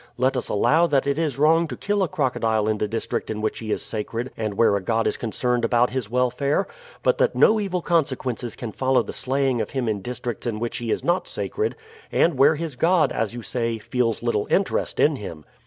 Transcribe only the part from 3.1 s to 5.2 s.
in which he is sacred and where a god is